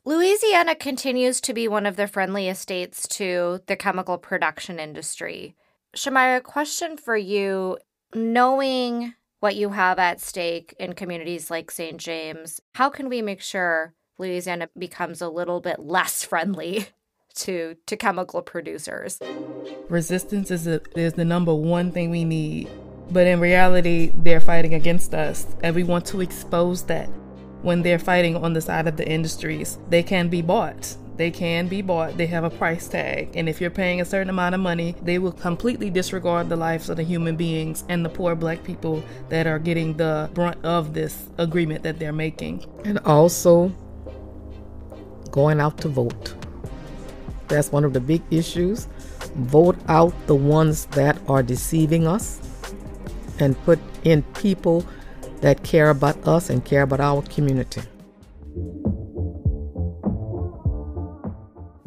Louisiana 0.06 0.76
continues 0.76 1.40
to 1.42 1.54
be 1.54 1.68
one 1.68 1.86
of 1.86 1.96
the 1.96 2.08
friendliest 2.08 2.62
states 2.62 3.08
to 3.10 3.62
the 3.68 3.76
chemical 3.76 4.18
production 4.18 4.80
industry. 4.80 5.56
Shamyra, 5.96 6.42
question 6.42 6.98
for 6.98 7.18
you. 7.18 7.78
Knowing 8.16 9.14
what 9.40 9.56
you 9.56 9.70
have 9.70 10.00
at 10.00 10.20
stake 10.20 10.74
in 10.80 10.94
communities 10.94 11.52
like 11.52 11.70
St. 11.70 11.98
James, 11.98 12.60
how 12.74 12.90
can 12.90 13.08
we 13.08 13.22
make 13.22 13.42
sure 13.42 13.94
Louisiana 14.18 14.70
becomes 14.78 15.22
a 15.22 15.30
little 15.30 15.62
bit 15.62 15.80
less 15.80 16.24
friendly 16.32 16.88
to 17.36 17.76
to 17.86 17.96
chemical 17.96 18.42
producers? 18.42 19.20
Resistance 19.90 20.50
is 20.50 20.66
a, 20.66 20.82
is 20.98 21.14
the 21.14 21.26
number 21.26 21.54
one 21.54 21.92
thing 21.92 22.10
we 22.10 22.24
need. 22.24 22.70
But 23.12 23.28
in 23.28 23.40
reality, 23.40 24.12
they're 24.16 24.40
fighting 24.40 24.74
against 24.74 25.14
us, 25.14 25.48
and 25.64 25.76
we 25.76 25.84
want 25.84 26.06
to 26.08 26.22
expose 26.22 26.84
that 26.84 27.10
when 27.62 27.82
they're 27.82 28.00
fighting 28.00 28.36
on 28.36 28.54
the 28.54 28.62
side 28.62 28.88
of 28.88 28.98
the 28.98 29.08
industries. 29.08 29.78
They 29.90 30.04
can 30.04 30.30
be 30.30 30.42
bought. 30.42 30.96
They 31.18 31.32
can 31.32 31.68
be 31.68 31.82
bought. 31.82 32.16
They 32.16 32.28
have 32.28 32.46
a 32.46 32.50
price 32.50 32.88
tag. 32.88 33.32
And 33.36 33.50
if 33.50 33.60
you're 33.60 33.70
paying 33.70 34.00
a 34.00 34.06
certain 34.06 34.30
amount 34.30 34.56
of 34.56 34.62
money, 34.62 34.96
they 35.02 35.20
will 35.20 35.34
completely 35.34 35.90
disregard 35.90 36.48
the 36.48 36.56
lives 36.56 36.90
of 36.90 36.96
the 36.96 37.04
human 37.04 37.36
beings 37.36 37.84
and 37.90 38.06
the 38.06 38.10
poor 38.10 38.36
black 38.36 38.64
people 38.64 39.04
that 39.28 39.46
are 39.46 39.60
getting 39.60 39.98
the 39.98 40.30
brunt 40.34 40.64
of 40.64 40.94
this 40.94 41.28
agreement 41.38 41.84
that 41.84 42.00
they're 42.00 42.14
making. 42.14 42.66
And 42.86 43.00
also 43.00 43.74
going 45.32 45.60
out 45.60 45.78
to 45.80 45.90
vote. 45.90 46.36
That's 47.50 47.72
one 47.72 47.84
of 47.84 47.92
the 47.92 48.00
big 48.00 48.22
issues. 48.32 48.88
Vote 49.36 49.78
out 49.90 50.14
the 50.28 50.36
ones 50.36 50.86
that 50.92 51.20
are 51.28 51.44
deceiving 51.44 52.08
us 52.08 52.40
and 53.42 53.62
put 53.64 53.80
in 54.04 54.24
people 54.34 54.86
that 55.42 55.64
care 55.64 55.90
about 55.90 56.28
us 56.28 56.50
and 56.50 56.64
care 56.66 56.84
about 56.84 57.00
our 57.00 57.22
community. 57.24 57.82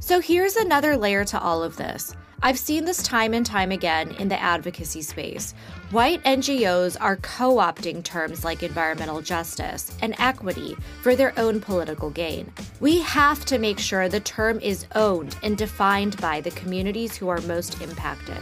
So 0.00 0.20
here's 0.20 0.56
another 0.56 0.96
layer 0.96 1.24
to 1.26 1.40
all 1.40 1.62
of 1.62 1.76
this. 1.76 2.14
I've 2.44 2.58
seen 2.58 2.84
this 2.84 3.04
time 3.04 3.34
and 3.34 3.46
time 3.46 3.70
again 3.70 4.10
in 4.18 4.28
the 4.28 4.40
advocacy 4.40 5.02
space. 5.02 5.52
White 5.92 6.20
NGOs 6.24 6.96
are 7.00 7.16
co 7.18 7.56
opting 7.58 8.02
terms 8.02 8.44
like 8.44 8.64
environmental 8.64 9.22
justice 9.22 9.96
and 10.02 10.16
equity 10.18 10.76
for 11.02 11.14
their 11.14 11.38
own 11.38 11.60
political 11.60 12.10
gain. 12.10 12.52
We 12.80 13.00
have 13.02 13.44
to 13.44 13.58
make 13.58 13.78
sure 13.78 14.08
the 14.08 14.18
term 14.18 14.58
is 14.58 14.86
owned 14.96 15.36
and 15.44 15.56
defined 15.56 16.16
by 16.16 16.40
the 16.40 16.50
communities 16.50 17.16
who 17.16 17.28
are 17.28 17.40
most 17.42 17.80
impacted. 17.80 18.38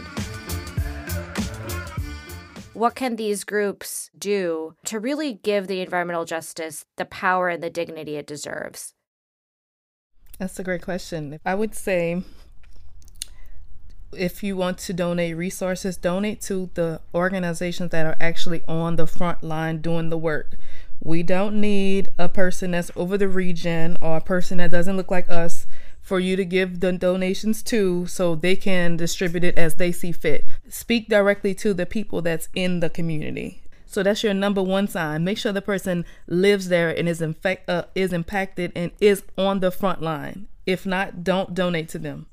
What 2.81 2.95
can 2.95 3.15
these 3.15 3.43
groups 3.43 4.09
do 4.17 4.73
to 4.85 4.99
really 4.99 5.35
give 5.35 5.67
the 5.67 5.81
environmental 5.81 6.25
justice 6.25 6.83
the 6.97 7.05
power 7.05 7.47
and 7.47 7.61
the 7.61 7.69
dignity 7.69 8.15
it 8.15 8.25
deserves? 8.25 8.95
That's 10.39 10.57
a 10.57 10.63
great 10.63 10.81
question. 10.81 11.39
I 11.45 11.53
would 11.53 11.75
say 11.75 12.23
if 14.17 14.41
you 14.41 14.57
want 14.57 14.79
to 14.79 14.93
donate 14.93 15.37
resources, 15.37 15.95
donate 15.95 16.41
to 16.41 16.71
the 16.73 17.01
organizations 17.13 17.91
that 17.91 18.07
are 18.07 18.17
actually 18.19 18.63
on 18.67 18.95
the 18.95 19.05
front 19.05 19.43
line 19.43 19.79
doing 19.81 20.09
the 20.09 20.17
work. 20.17 20.55
We 21.03 21.21
don't 21.21 21.61
need 21.61 22.09
a 22.17 22.29
person 22.29 22.71
that's 22.71 22.89
over 22.95 23.15
the 23.15 23.27
region 23.27 23.95
or 24.01 24.17
a 24.17 24.21
person 24.21 24.57
that 24.57 24.71
doesn't 24.71 24.97
look 24.97 25.11
like 25.11 25.29
us 25.29 25.67
for 26.11 26.19
you 26.19 26.35
to 26.35 26.43
give 26.43 26.81
the 26.81 26.91
donations 26.91 27.63
to 27.63 28.05
so 28.05 28.35
they 28.35 28.53
can 28.53 28.97
distribute 28.97 29.45
it 29.45 29.57
as 29.57 29.75
they 29.75 29.93
see 29.93 30.11
fit. 30.11 30.43
Speak 30.67 31.07
directly 31.07 31.55
to 31.55 31.73
the 31.73 31.85
people 31.85 32.21
that's 32.21 32.49
in 32.53 32.81
the 32.81 32.89
community. 32.89 33.61
So 33.85 34.03
that's 34.03 34.21
your 34.21 34.33
number 34.33 34.61
one 34.61 34.89
sign. 34.89 35.23
Make 35.23 35.37
sure 35.37 35.53
the 35.53 35.61
person 35.61 36.03
lives 36.27 36.67
there 36.67 36.89
and 36.89 37.07
is 37.07 37.21
infect 37.21 37.69
uh, 37.69 37.85
is 37.95 38.11
impacted 38.11 38.73
and 38.75 38.91
is 38.99 39.23
on 39.37 39.61
the 39.61 39.71
front 39.71 40.01
line. 40.01 40.49
If 40.65 40.85
not, 40.85 41.23
don't 41.23 41.53
donate 41.53 41.87
to 41.89 41.97
them. 41.97 42.25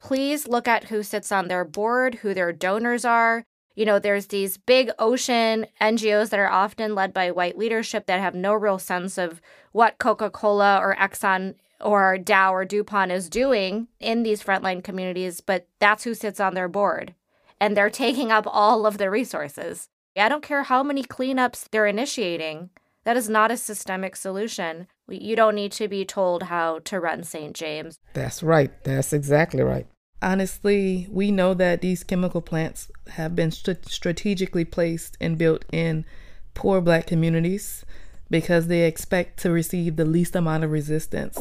Please 0.00 0.46
look 0.46 0.68
at 0.68 0.84
who 0.84 1.02
sits 1.02 1.32
on 1.32 1.48
their 1.48 1.64
board, 1.64 2.20
who 2.22 2.34
their 2.34 2.52
donors 2.52 3.04
are. 3.04 3.42
You 3.74 3.84
know, 3.84 3.98
there's 3.98 4.28
these 4.28 4.58
big 4.58 4.92
ocean 5.00 5.66
NGOs 5.80 6.30
that 6.30 6.38
are 6.38 6.48
often 6.52 6.94
led 6.94 7.12
by 7.12 7.32
white 7.32 7.58
leadership 7.58 8.06
that 8.06 8.20
have 8.20 8.36
no 8.36 8.54
real 8.54 8.78
sense 8.78 9.18
of 9.18 9.40
what 9.72 9.98
Coca 9.98 10.30
Cola 10.30 10.78
or 10.78 10.94
Exxon 10.94 11.56
or 11.80 12.18
Dow 12.18 12.54
or 12.54 12.64
DuPont 12.64 13.12
is 13.12 13.28
doing 13.28 13.88
in 14.00 14.22
these 14.22 14.42
frontline 14.42 14.82
communities, 14.82 15.40
but 15.40 15.68
that's 15.78 16.04
who 16.04 16.14
sits 16.14 16.40
on 16.40 16.54
their 16.54 16.68
board. 16.68 17.14
And 17.60 17.76
they're 17.76 17.90
taking 18.04 18.32
up 18.32 18.46
all 18.46 18.86
of 18.86 18.98
the 18.98 19.10
resources. 19.10 19.88
I 20.16 20.28
don't 20.28 20.42
care 20.44 20.62
how 20.64 20.82
many 20.82 21.02
cleanups 21.02 21.68
they're 21.70 21.86
initiating. 21.86 22.70
That 23.04 23.16
is 23.16 23.28
not 23.28 23.50
a 23.50 23.56
systemic 23.56 24.16
solution. 24.16 24.86
You 25.08 25.36
don't 25.36 25.54
need 25.54 25.72
to 25.72 25.88
be 25.88 26.04
told 26.04 26.44
how 26.44 26.78
to 26.80 27.00
run 27.00 27.22
St. 27.22 27.54
James. 27.54 27.98
That's 28.14 28.42
right. 28.42 28.70
That's 28.84 29.12
exactly 29.12 29.62
right. 29.62 29.86
Honestly, 30.22 31.06
we 31.10 31.30
know 31.30 31.52
that 31.52 31.82
these 31.82 32.02
chemical 32.02 32.40
plants 32.40 32.90
have 33.08 33.36
been 33.36 33.50
st- 33.50 33.86
strategically 33.86 34.64
placed 34.64 35.18
and 35.20 35.36
built 35.36 35.66
in 35.70 36.06
poor 36.54 36.80
black 36.80 37.06
communities 37.06 37.84
because 38.30 38.66
they 38.66 38.86
expect 38.86 39.38
to 39.40 39.50
receive 39.50 39.96
the 39.96 40.04
least 40.04 40.34
amount 40.36 40.64
of 40.64 40.70
resistance. 40.70 41.40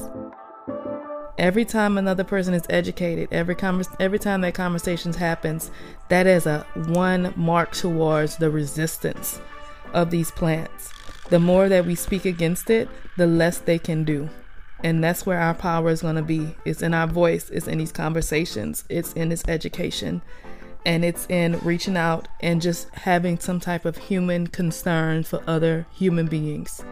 Every 1.38 1.66
time 1.66 1.98
another 1.98 2.24
person 2.24 2.54
is 2.54 2.64
educated, 2.70 3.30
every 3.32 3.56
every 4.00 4.20
time 4.20 4.42
that 4.42 4.54
conversation 4.54 5.14
happens, 5.14 5.72
that 6.10 6.28
is 6.28 6.46
a 6.46 6.66
one 6.88 7.34
mark 7.36 7.72
towards 7.72 8.38
the 8.38 8.52
resistance 8.52 9.40
of 9.94 10.12
these 10.12 10.30
plants. 10.32 10.92
The 11.30 11.40
more 11.40 11.70
that 11.70 11.86
we 11.86 11.96
speak 11.96 12.26
against 12.26 12.70
it, 12.70 12.88
the 13.18 13.26
less 13.26 13.58
they 13.58 13.80
can 13.80 14.04
do. 14.04 14.30
And 14.84 15.04
that's 15.04 15.26
where 15.26 15.40
our 15.40 15.54
power 15.54 15.90
is 15.90 16.02
going 16.02 16.18
to 16.18 16.22
be. 16.22 16.56
It's 16.66 16.82
in 16.82 16.94
our 16.94 17.08
voice, 17.08 17.50
it's 17.50 17.68
in 17.68 17.78
these 17.78 17.94
conversations, 17.94 18.84
it's 18.90 19.14
in 19.14 19.30
this 19.30 19.44
education, 19.48 20.22
and 20.86 21.04
it's 21.06 21.26
in 21.30 21.60
reaching 21.60 21.98
out 21.98 22.28
and 22.42 22.62
just 22.62 22.90
having 22.90 23.40
some 23.40 23.60
type 23.60 23.86
of 23.86 23.98
human 23.98 24.48
concern 24.48 25.24
for 25.24 25.42
other 25.48 25.86
human 25.92 26.28
beings. 26.28 26.84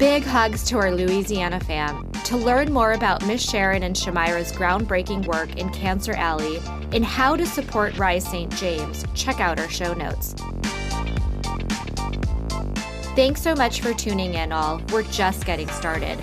Big 0.00 0.24
hugs 0.24 0.64
to 0.64 0.78
our 0.78 0.90
Louisiana 0.90 1.60
fam. 1.60 2.10
To 2.24 2.36
learn 2.38 2.72
more 2.72 2.92
about 2.92 3.26
Miss 3.26 3.42
Sharon 3.42 3.82
and 3.82 3.94
Shamyra's 3.94 4.50
groundbreaking 4.50 5.26
work 5.26 5.56
in 5.56 5.68
Cancer 5.70 6.12
Alley 6.12 6.58
and 6.92 7.04
how 7.04 7.36
to 7.36 7.44
support 7.44 7.98
Rise 7.98 8.24
St. 8.24 8.50
James, 8.56 9.04
check 9.14 9.40
out 9.40 9.60
our 9.60 9.68
show 9.68 9.92
notes. 9.92 10.34
Thanks 13.16 13.42
so 13.42 13.56
much 13.56 13.80
for 13.80 13.92
tuning 13.92 14.34
in, 14.34 14.52
all. 14.52 14.80
We're 14.92 15.02
just 15.02 15.44
getting 15.44 15.68
started. 15.70 16.16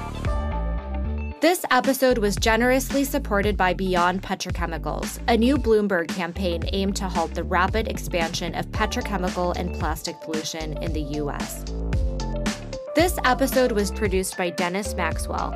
This 1.41 1.65
episode 1.69 2.17
was 2.17 2.37
generously 2.37 3.03
supported 3.03 3.57
by 3.57 3.73
Beyond 3.73 4.23
Petrochemicals, 4.23 5.19
a 5.27 5.35
new 5.35 5.57
Bloomberg 5.57 6.07
campaign 6.07 6.63
aimed 6.71 6.95
to 6.95 7.09
halt 7.09 7.33
the 7.35 7.43
rapid 7.43 7.89
expansion 7.89 8.55
of 8.55 8.67
petrochemical 8.67 9.53
and 9.57 9.75
plastic 9.75 10.19
pollution 10.21 10.81
in 10.81 10.93
the 10.93 11.01
U.S. 11.17 11.65
This 12.95 13.19
episode 13.25 13.73
was 13.73 13.91
produced 13.91 14.37
by 14.37 14.49
Dennis 14.49 14.95
Maxwell. 14.95 15.51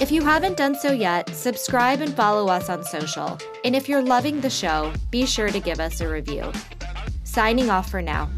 If 0.00 0.10
you 0.10 0.22
haven't 0.22 0.56
done 0.56 0.74
so 0.74 0.90
yet, 0.90 1.30
subscribe 1.30 2.00
and 2.00 2.12
follow 2.12 2.48
us 2.48 2.68
on 2.68 2.82
social. 2.82 3.38
And 3.64 3.76
if 3.76 3.88
you're 3.88 4.02
loving 4.02 4.40
the 4.40 4.50
show, 4.50 4.92
be 5.12 5.24
sure 5.24 5.50
to 5.50 5.60
give 5.60 5.78
us 5.78 6.00
a 6.00 6.08
review. 6.08 6.50
Signing 7.22 7.70
off 7.70 7.88
for 7.88 8.02
now. 8.02 8.28